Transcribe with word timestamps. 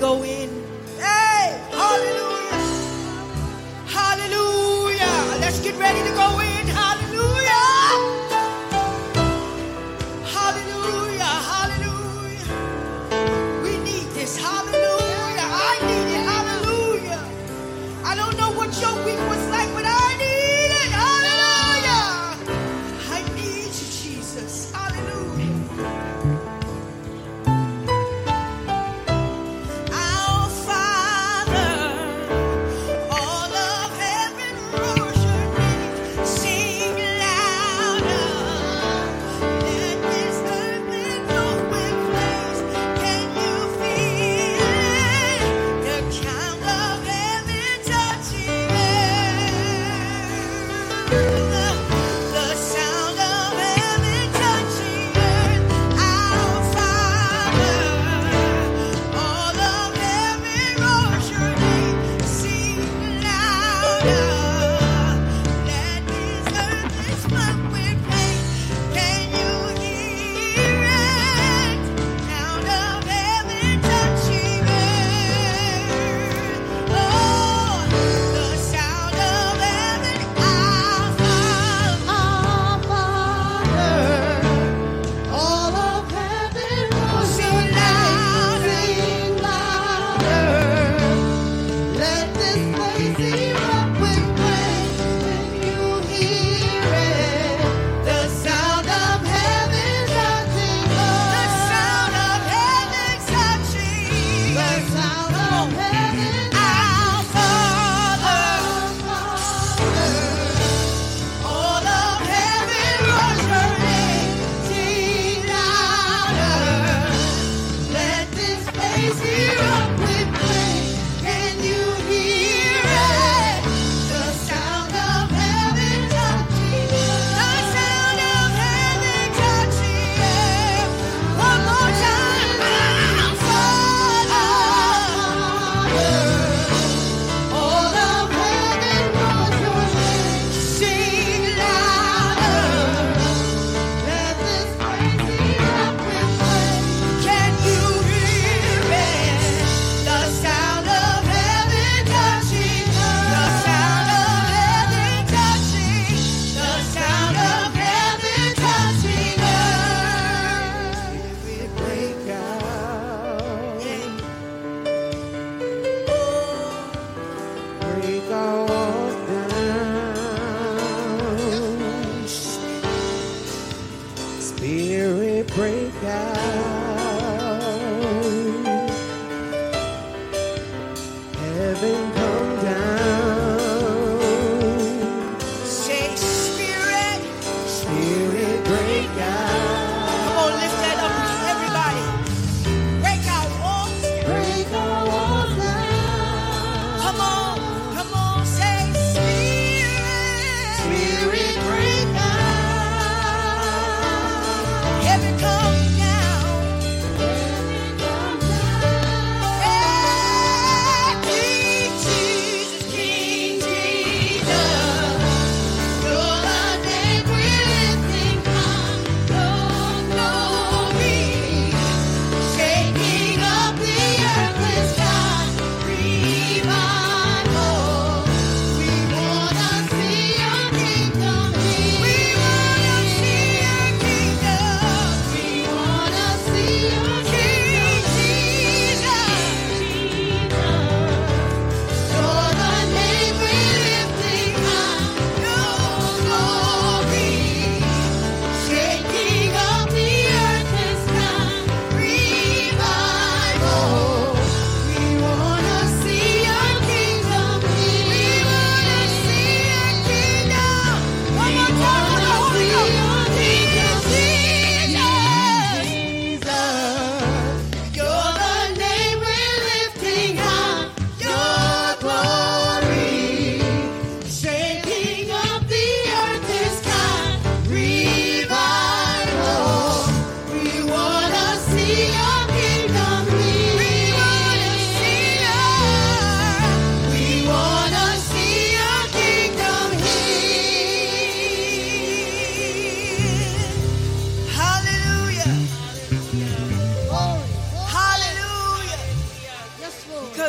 to 0.00 0.63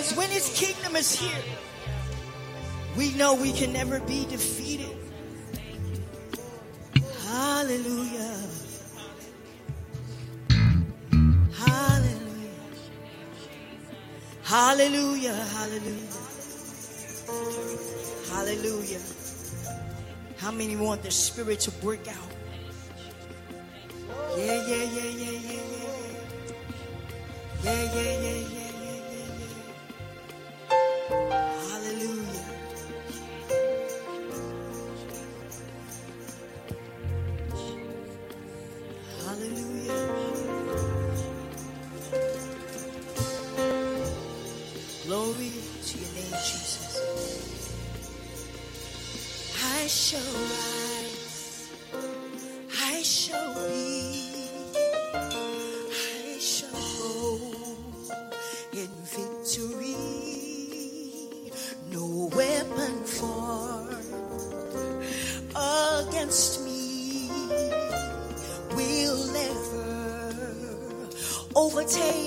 because 0.05 0.17
when 0.17 0.29
his 0.29 0.49
kingdom 0.55 0.95
is 0.95 1.19
here, 1.19 1.43
we 2.95 3.11
know 3.13 3.33
we 3.33 3.51
can 3.51 3.73
never 3.73 3.99
be 4.01 4.25
defeated. 4.25 4.95
Hallelujah. 7.27 8.37
Hallelujah. 11.57 12.53
Hallelujah. 14.43 15.33
Hallelujah. 15.33 16.13
Hallelujah. 18.29 19.01
How 20.37 20.51
many 20.51 20.75
want 20.75 21.01
the 21.01 21.09
spirit 21.09 21.61
to 21.61 21.71
break 21.71 22.07
out? 22.07 22.15
Yeah, 24.37 24.67
yeah, 24.67 24.83
yeah, 24.83 25.03
yeah, 25.03 25.31
yeah, 25.31 25.61
yeah. 25.71 25.95
Yeah, 27.63 27.93
yeah, 27.95 28.21
yeah, 28.21 28.47
yeah. 28.53 28.64
to 45.85 45.97
your 45.99 46.13
name, 46.13 46.31
Jesus. 46.31 46.95
I 49.63 49.87
shall 49.87 50.33
rise. 50.51 51.69
I 52.81 53.01
shall 53.03 53.53
be. 53.55 54.33
I 55.91 56.39
shall 56.39 56.71
go 56.99 57.39
in 58.73 58.89
victory. 59.03 59.95
No 61.91 62.29
weapon 62.35 63.03
formed 63.03 64.05
against 65.55 66.63
me 66.65 67.29
will 68.75 69.35
ever 69.35 71.09
overtake. 71.55 72.24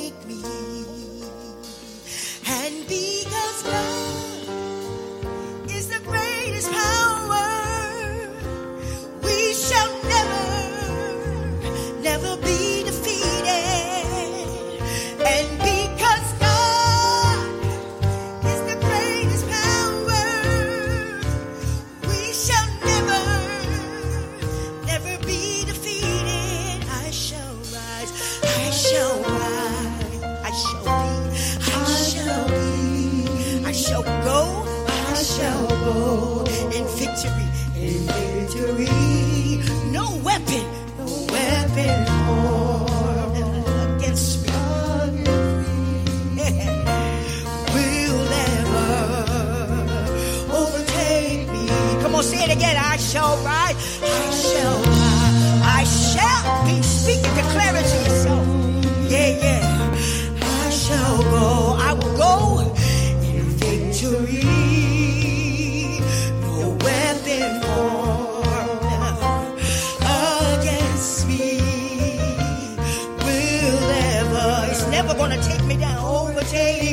never 75.08 75.19
gonna 75.19 75.43
take 75.43 75.64
me 75.64 75.76
down. 75.76 75.96
Oh, 76.00 76.28
Overtake. 76.28 76.88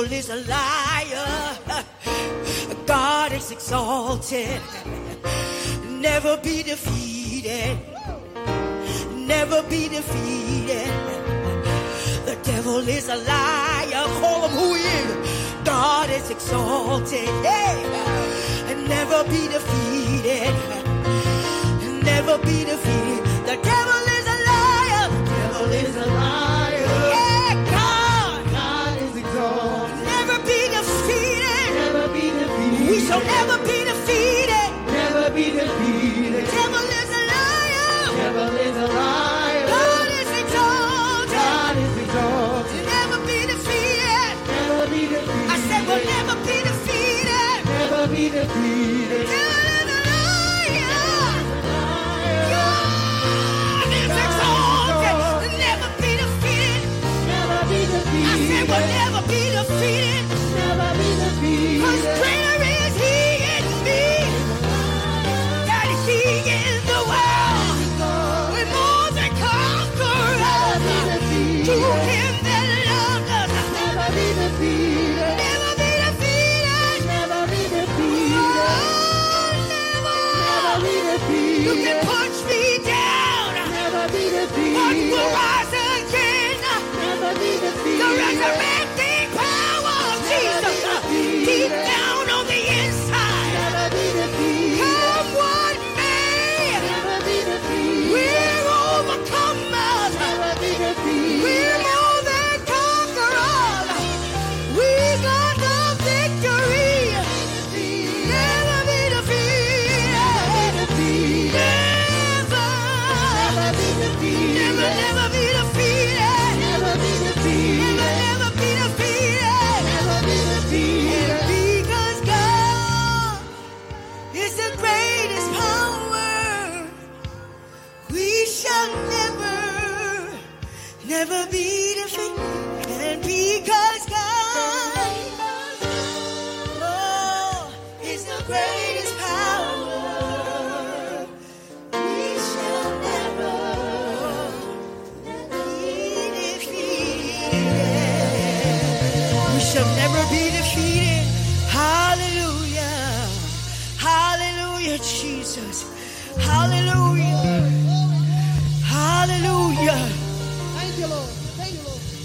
devil 0.00 0.16
is 0.16 0.30
a 0.30 0.36
liar. 0.48 1.58
God 2.86 3.32
is 3.32 3.50
exalted. 3.50 4.60
Never 5.88 6.36
be 6.38 6.62
defeated. 6.62 7.78
Never 9.14 9.62
be 9.64 9.88
defeated. 9.88 10.90
The 12.24 12.38
devil 12.42 12.88
is 12.88 13.08
a 13.08 13.16
liar. 13.16 14.04
Call 14.20 14.48
him 14.48 14.56
who 14.58 14.74
he 14.74 14.82
is. 14.82 15.64
God 15.64 16.08
is 16.10 16.30
exalted. 16.30 17.28
Hey, 17.44 17.76
never 18.88 19.24
be 19.24 19.48
defeated. 19.48 20.54
Never 22.02 22.38
be 22.38 22.64
defeated. 22.64 23.24
The 23.44 23.56
devil 23.62 24.02
is 24.18 24.26
a 24.26 24.38
liar. 24.48 25.08
The 25.10 25.30
devil 25.30 25.72
is 25.72 25.96
a 25.96 26.06
liar. 26.06 26.59
shall 33.10 33.22
ever 33.22 33.64
be. 33.66 33.79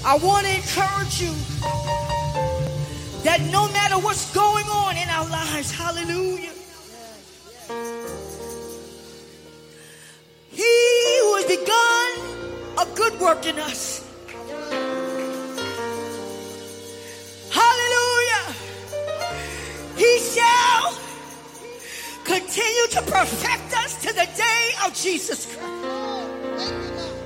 I 0.07 0.17
want 0.17 0.45
to 0.45 0.55
encourage 0.55 1.19
you 1.19 1.54
matter 3.95 4.05
what's 4.05 4.33
going 4.33 4.65
on 4.65 4.97
in 4.97 5.09
our 5.09 5.29
lives, 5.29 5.71
hallelujah. 5.71 6.51
He 10.51 11.19
who 11.21 11.35
has 11.35 11.45
begun 11.45 12.11
a 12.77 12.95
good 12.95 13.19
work 13.19 13.45
in 13.45 13.59
us. 13.59 14.01
Hallelujah. 17.51 18.53
He 19.97 20.19
shall 20.19 20.97
continue 22.23 22.87
to 22.91 23.01
perfect 23.11 23.77
us 23.77 24.01
to 24.01 24.13
the 24.13 24.27
day 24.35 24.71
of 24.85 24.93
Jesus 24.93 25.45
Christ. 25.55 27.24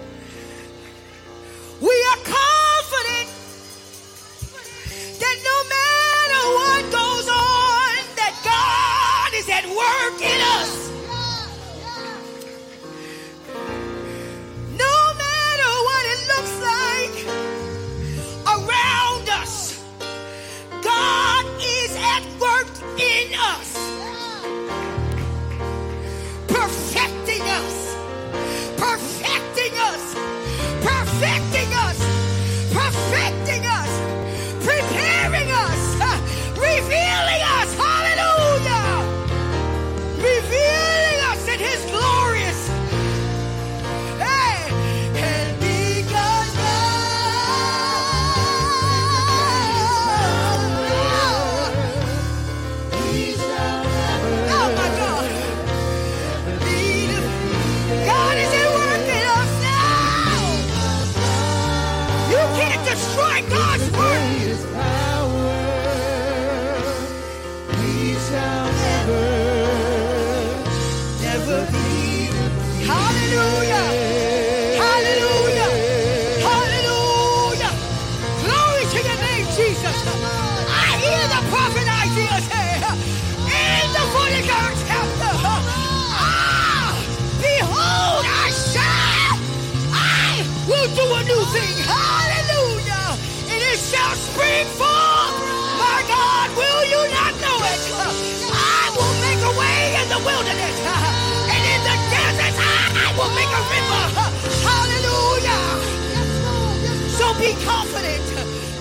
Be 107.39 107.53
confident. 107.63 108.23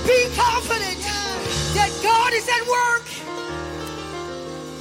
Be 0.07 0.29
confident 0.35 0.99
that 1.75 1.91
God 2.03 2.33
is 2.33 2.49
at 2.49 2.67
work. 2.67 3.07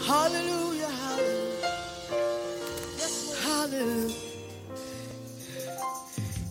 Hallelujah. 0.06 0.88
Hallelujah. 0.88 1.78
Hallelujah. 3.44 4.16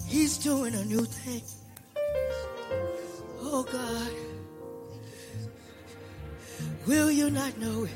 He's 0.07 0.39
doing 0.39 0.75
a 0.75 0.85
new 0.85 1.05
thing. 1.05 1.43
Oh 3.41 3.63
God. 3.65 4.13
Will 6.87 7.11
you 7.11 7.31
not 7.31 7.59
know 7.59 7.85
it? 7.85 7.91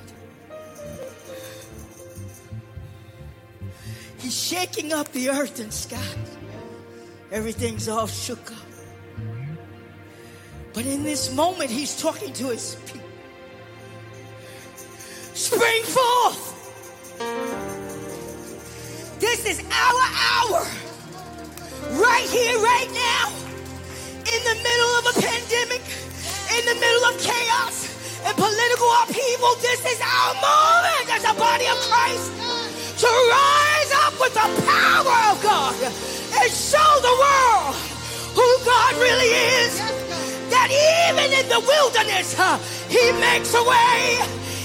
He's 4.18 4.36
shaking 4.36 4.92
up 4.92 5.10
the 5.12 5.30
earth 5.30 5.60
and 5.60 5.72
sky. 5.72 6.14
Everything's 7.30 7.88
all 7.88 8.08
shook 8.08 8.50
up. 8.50 8.69
But 10.72 10.86
in 10.86 11.02
this 11.02 11.34
moment, 11.34 11.70
he's 11.70 12.00
talking 12.00 12.32
to 12.34 12.48
his 12.48 12.76
people. 12.86 13.08
Spring 15.34 15.82
forth. 15.82 16.50
This 19.18 19.46
is 19.46 19.60
our 19.60 20.02
hour. 20.30 20.66
Right 21.98 22.28
here, 22.30 22.56
right 22.58 22.90
now. 22.94 23.32
In 24.30 24.40
the 24.46 24.56
middle 24.62 24.92
of 25.00 25.04
a 25.10 25.20
pandemic, 25.20 25.82
in 26.54 26.64
the 26.66 26.74
middle 26.78 27.04
of 27.10 27.18
chaos 27.18 27.90
and 28.24 28.36
political 28.36 28.90
upheaval, 29.02 29.54
this 29.58 29.84
is 29.84 30.00
our 30.00 30.34
moment 30.38 31.06
as 31.10 31.24
a 31.24 31.34
body 31.34 31.66
of 31.66 31.78
Christ 31.90 32.30
to 33.00 33.08
rise 33.08 33.92
up 34.06 34.14
with 34.20 34.34
the 34.34 34.48
power 34.62 35.32
of 35.32 35.42
God 35.42 35.74
and 35.82 36.50
show 36.52 36.90
the 37.02 37.16
world 37.18 37.74
who 38.38 38.64
God 38.64 38.94
really 39.02 39.30
is. 39.66 39.99
That 40.70 41.10
even 41.10 41.32
in 41.32 41.48
the 41.48 41.60
wilderness, 41.60 42.34
He 42.88 43.12
makes 43.18 43.54
a 43.54 43.62
way. 43.62 44.18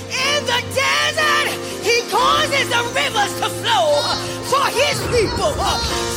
In 0.05 0.45
the 0.45 0.61
desert, 0.73 1.49
He 1.81 2.01
causes 2.11 2.69
the 2.69 2.83
rivers 2.93 3.33
to 3.41 3.49
flow 3.49 4.01
for 4.45 4.65
His 4.69 4.99
people. 5.09 5.53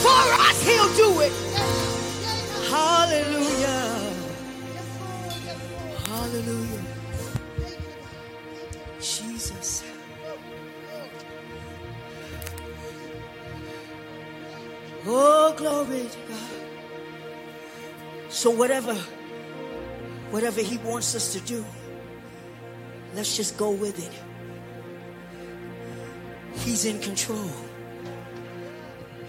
For 0.04 0.24
us, 0.44 0.62
He'll 0.62 0.92
do 0.94 1.20
it. 1.20 1.32
Hallelujah. 2.68 4.12
Hallelujah. 6.06 6.82
Jesus. 9.00 9.84
Oh, 15.06 15.54
glory 15.56 16.02
to 16.02 16.18
God. 16.28 16.68
So 18.28 18.50
whatever, 18.50 18.94
whatever 20.30 20.60
he 20.60 20.76
wants 20.78 21.14
us 21.14 21.32
to 21.32 21.40
do, 21.40 21.64
let's 23.14 23.36
just 23.36 23.56
go 23.56 23.70
with 23.70 23.98
it. 23.98 24.12
He's 26.60 26.84
in 26.84 27.00
control. 27.00 27.50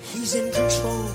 He's 0.01 0.35
in 0.35 0.51
control. 0.51 1.09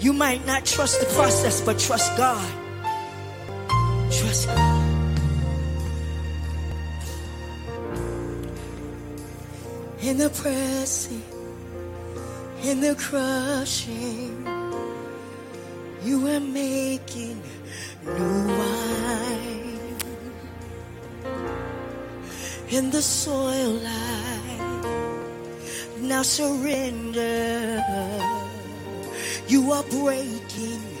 You 0.00 0.12
might 0.12 0.44
not 0.46 0.66
trust 0.66 1.00
the 1.00 1.06
process, 1.14 1.60
but 1.62 1.78
trust 1.78 2.14
God. 2.18 2.52
Trust 4.12 4.48
God. 4.48 4.80
In 10.02 10.18
the 10.18 10.28
pressing, 10.28 11.22
in 12.62 12.80
the 12.82 12.94
crushing, 12.96 14.53
you 16.04 16.26
are 16.28 16.40
making 16.40 17.42
new 18.04 18.46
wine. 18.58 19.96
In 22.68 22.90
the 22.90 23.00
soil, 23.00 23.80
I 23.84 24.40
now 26.00 26.22
surrender. 26.22 27.82
You 29.48 29.72
are 29.72 29.84
breaking 29.84 30.93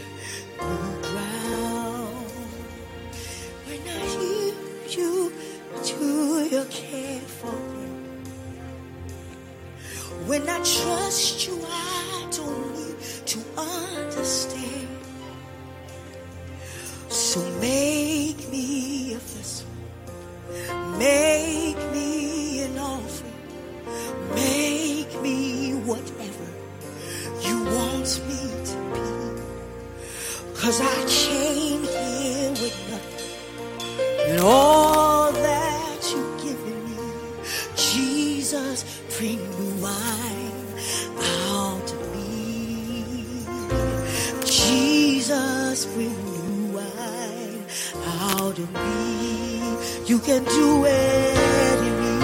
in 50.56 51.92
me. 52.00 52.20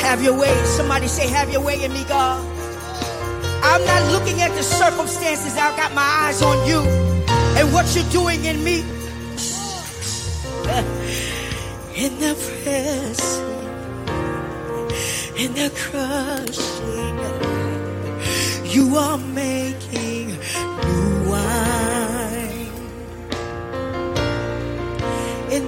Have 0.00 0.22
your 0.22 0.38
way. 0.38 0.54
Somebody 0.64 1.08
say, 1.08 1.26
Have 1.28 1.50
your 1.50 1.62
way 1.62 1.82
in 1.84 1.92
me, 1.92 2.04
God. 2.04 2.44
I'm 3.62 3.84
not 3.84 4.12
looking 4.12 4.40
at 4.42 4.52
the 4.54 4.62
circumstances. 4.62 5.56
I've 5.56 5.76
got 5.76 5.92
my 5.94 6.02
eyes 6.02 6.42
on 6.42 6.66
you 6.68 6.80
and 7.58 7.72
what 7.72 7.94
you're 7.94 8.10
doing 8.10 8.44
in 8.44 8.62
me. 8.62 8.80
in 11.94 12.18
the 12.18 12.34
pressing, 12.34 13.44
in 15.36 15.54
the 15.54 15.70
crushing, 15.74 17.18
you 18.70 18.96
are 18.96 19.18
making. 19.18 20.03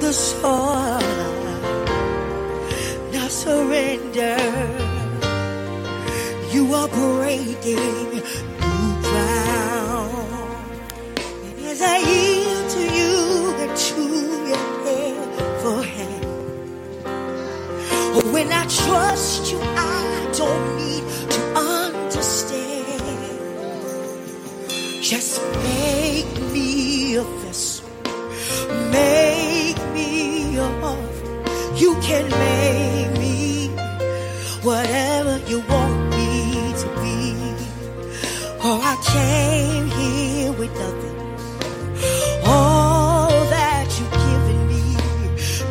the 0.06 0.12
shore. 0.12 1.00
Now 3.12 3.26
surrender. 3.26 4.38
You 6.54 6.62
are 6.78 6.88
breaking 6.88 8.10
new 8.62 8.88
ground. 9.06 10.80
And 11.46 11.58
as 11.72 11.80
I 11.82 11.98
yield 12.10 12.66
to 12.76 12.82
you 12.98 13.14
and 13.62 13.72
to 13.86 14.02
your 14.50 14.66
helpful 14.86 15.82
hand, 15.94 16.24
oh, 18.14 18.26
when 18.32 18.48
I 18.52 18.64
trust 18.82 19.50
you, 19.50 19.58
I 19.60 19.98
don't 20.38 20.66
need 20.82 21.04
to 21.34 21.40
understand. 21.82 23.02
Just. 25.02 25.40
Be 25.62 25.75
can 32.06 32.30
make 32.30 33.18
me 33.18 33.66
whatever 34.62 35.38
you 35.50 35.58
want 35.72 35.98
me 36.10 36.72
to 36.80 36.86
be. 37.02 37.34
Oh, 38.62 38.78
I 38.80 38.94
came 39.16 39.86
here 39.98 40.52
with 40.52 40.72
nothing. 40.84 41.18
All 42.46 43.30
that 43.56 43.88
you've 43.98 44.16
given 44.28 44.60
me, 44.72 44.84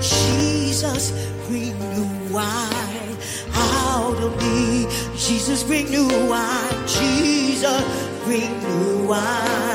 Jesus, 0.01 1.13
renew 1.49 2.33
wine 2.33 3.15
out 3.53 4.17
of 4.21 4.35
me. 4.43 4.87
Jesus, 5.15 5.63
renew 5.63 6.09
wine. 6.27 6.85
Jesus, 6.85 7.83
renew 8.27 9.07
wine. 9.07 9.74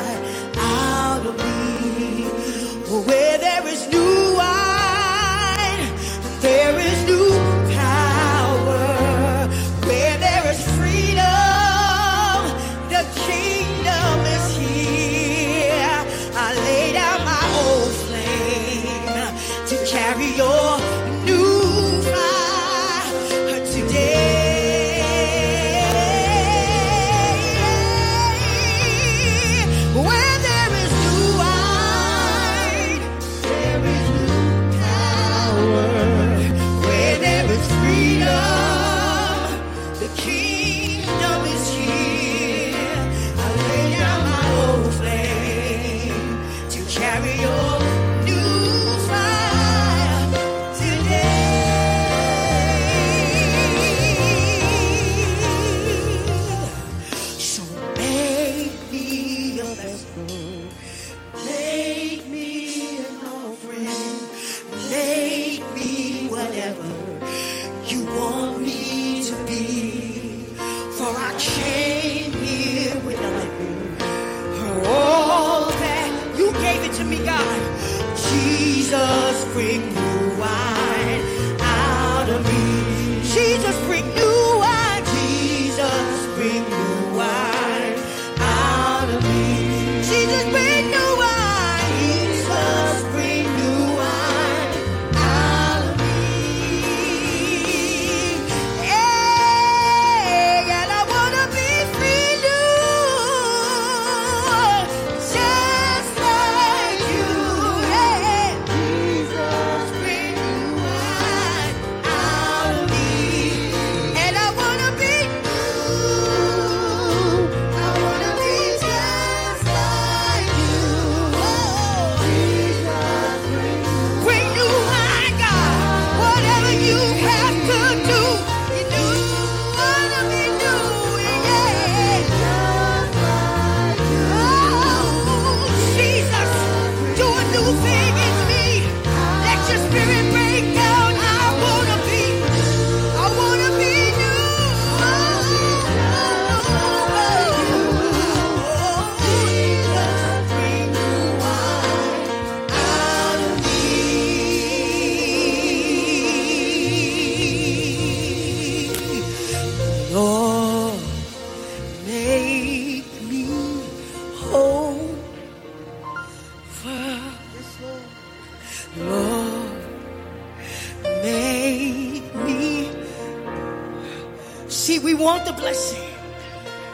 want 175.20 175.44
the 175.44 175.52
blessing, 175.52 176.08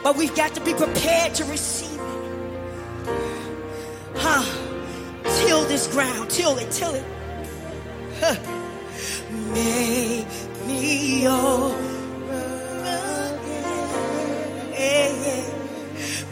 but 0.03 0.17
we've 0.17 0.35
got 0.35 0.53
to 0.55 0.61
be 0.61 0.73
prepared 0.73 1.33
to 1.35 1.45
receive 1.45 1.99
it. 1.99 3.07
Huh? 4.15 4.43
Till 5.39 5.65
this 5.65 5.87
ground, 5.87 6.29
till 6.29 6.57
it, 6.57 6.71
till 6.71 6.93
it. 6.93 7.05
Huh. 8.19 8.35
Make 9.53 10.27
me 10.67 11.23
your 11.23 11.87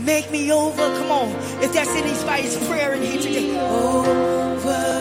Make 0.06 0.30
me 0.30 0.52
over. 0.52 0.78
Come 0.78 1.10
on. 1.10 1.30
If 1.64 1.74
that's 1.74 1.90
anybody's 1.90 2.56
prayer 2.68 2.94
in 2.94 3.02
here 3.02 3.20
today. 3.20 3.60
Over. 3.60 4.95